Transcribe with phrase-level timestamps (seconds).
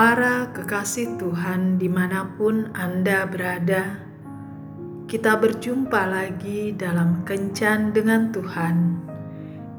[0.00, 4.00] Para kekasih Tuhan di mana pun Anda berada,
[5.04, 8.96] kita berjumpa lagi dalam Kencan dengan Tuhan,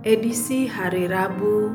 [0.05, 1.73] edisi hari Rabu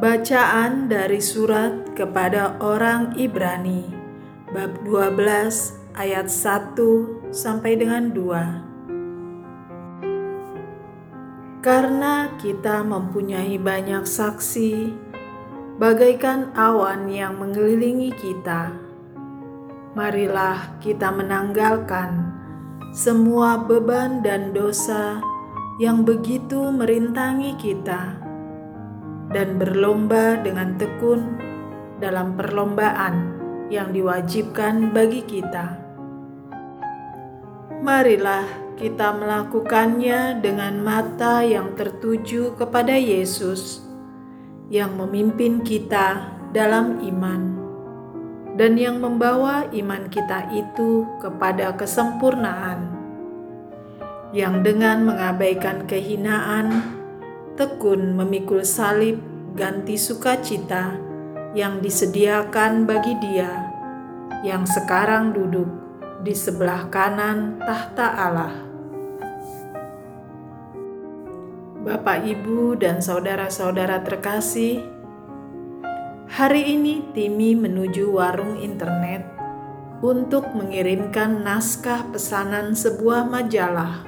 [0.00, 3.84] bacaan dari surat kepada orang Ibrani
[4.56, 8.70] bab 12 ayat 1 sampai dengan 2.
[11.60, 14.96] Karena kita mempunyai banyak saksi,
[15.76, 18.72] bagaikan awan yang mengelilingi kita,
[19.92, 22.32] marilah kita menanggalkan
[22.96, 25.20] semua beban dan dosa
[25.80, 28.20] yang begitu merintangi kita,
[29.32, 31.40] dan berlomba dengan tekun
[32.00, 33.36] dalam perlombaan
[33.72, 35.79] yang diwajibkan bagi kita.
[37.90, 38.46] Marilah
[38.78, 43.82] kita melakukannya dengan mata yang tertuju kepada Yesus,
[44.70, 47.42] yang memimpin kita dalam iman,
[48.54, 52.94] dan yang membawa iman kita itu kepada kesempurnaan,
[54.30, 56.94] yang dengan mengabaikan kehinaan,
[57.58, 59.18] tekun memikul salib
[59.58, 60.94] ganti sukacita
[61.58, 63.50] yang disediakan bagi Dia
[64.46, 65.89] yang sekarang duduk
[66.20, 68.54] di sebelah kanan tahta Allah.
[71.80, 74.84] Bapak, Ibu, dan saudara-saudara terkasih,
[76.28, 79.24] hari ini Timi menuju warung internet
[80.04, 84.04] untuk mengirimkan naskah pesanan sebuah majalah.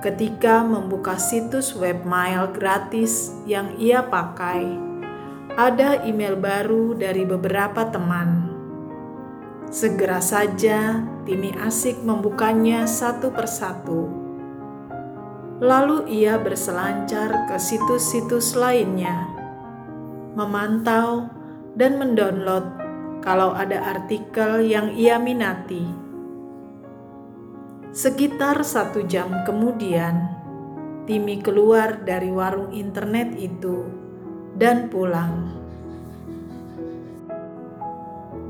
[0.00, 4.72] Ketika membuka situs webmail gratis yang ia pakai,
[5.56, 8.45] ada email baru dari beberapa teman.
[9.66, 14.06] Segera saja Timi asik membukanya satu persatu.
[15.58, 19.26] Lalu ia berselancar ke situs-situs lainnya,
[20.38, 21.26] memantau
[21.74, 22.62] dan mendownload
[23.26, 25.82] kalau ada artikel yang ia minati.
[27.90, 30.30] Sekitar satu jam kemudian,
[31.10, 33.82] Timi keluar dari warung internet itu
[34.54, 35.65] dan pulang.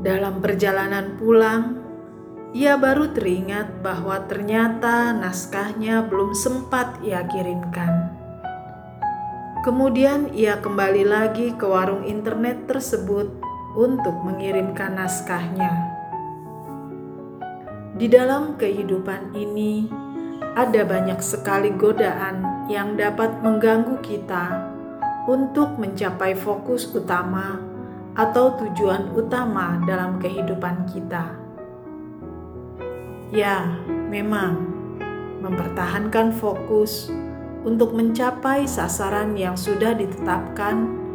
[0.06, 1.82] Dalam perjalanan pulang,
[2.54, 8.14] ia baru teringat bahwa ternyata naskahnya belum sempat ia kirimkan.
[9.66, 13.34] Kemudian ia kembali lagi ke warung internet tersebut
[13.74, 15.74] untuk mengirimkan naskahnya.
[17.98, 19.90] Di dalam kehidupan ini,
[20.54, 24.70] ada banyak sekali godaan yang dapat mengganggu kita
[25.26, 27.65] untuk mencapai fokus utama
[28.16, 31.36] atau tujuan utama dalam kehidupan kita.
[33.28, 33.76] Ya,
[34.08, 34.72] memang
[35.44, 37.12] mempertahankan fokus
[37.62, 41.06] untuk mencapai sasaran yang sudah ditetapkan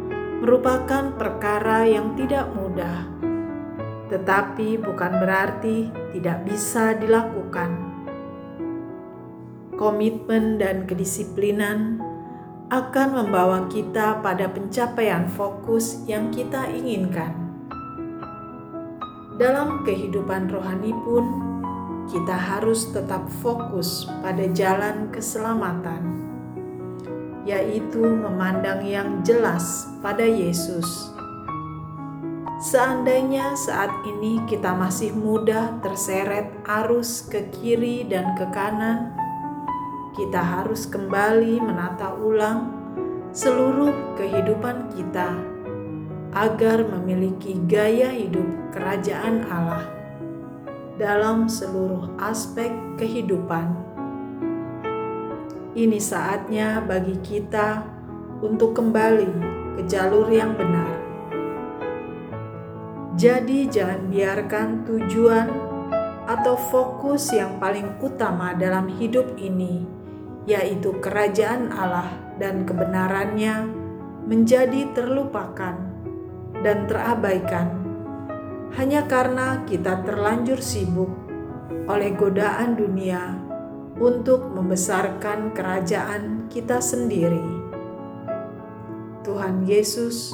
[0.42, 3.06] merupakan perkara yang tidak mudah,
[4.10, 7.90] tetapi bukan berarti tidak bisa dilakukan.
[9.78, 11.98] Komitmen dan kedisiplinan
[12.72, 17.36] akan membawa kita pada pencapaian fokus yang kita inginkan.
[19.36, 21.24] Dalam kehidupan rohani pun,
[22.08, 26.16] kita harus tetap fokus pada jalan keselamatan,
[27.44, 31.12] yaitu memandang yang jelas pada Yesus.
[32.72, 39.12] Seandainya saat ini kita masih mudah terseret arus ke kiri dan ke kanan,
[40.12, 42.68] kita harus kembali menata ulang
[43.32, 45.32] seluruh kehidupan kita
[46.36, 48.44] agar memiliki gaya hidup
[48.76, 49.88] kerajaan Allah
[51.00, 52.68] dalam seluruh aspek
[53.00, 53.72] kehidupan.
[55.72, 57.80] Ini saatnya bagi kita
[58.44, 59.32] untuk kembali
[59.80, 60.92] ke jalur yang benar.
[63.16, 65.48] Jadi, jangan biarkan tujuan
[66.28, 70.01] atau fokus yang paling utama dalam hidup ini
[70.48, 73.70] yaitu kerajaan Allah dan kebenarannya,
[74.26, 75.78] menjadi terlupakan
[76.62, 77.82] dan terabaikan
[78.78, 81.12] hanya karena kita terlanjur sibuk
[81.90, 83.36] oleh godaan dunia
[84.00, 87.44] untuk membesarkan kerajaan kita sendiri.
[89.22, 90.32] Tuhan Yesus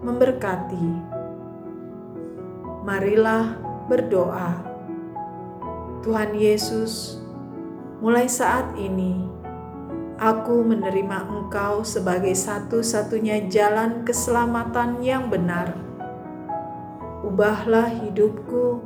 [0.00, 1.12] memberkati.
[2.88, 4.64] Marilah berdoa.
[6.04, 7.20] Tuhan Yesus,
[8.00, 9.33] mulai saat ini
[10.14, 15.74] Aku menerima Engkau sebagai satu-satunya jalan keselamatan yang benar.
[17.26, 18.78] Ubahlah hidupku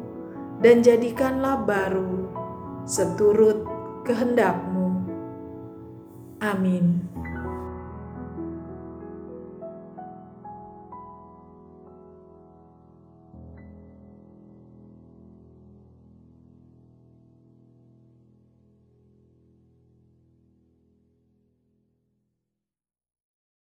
[0.64, 2.32] dan jadikanlah baru
[2.88, 3.68] seturut
[4.08, 5.04] kehendakmu.
[6.40, 7.04] Amin.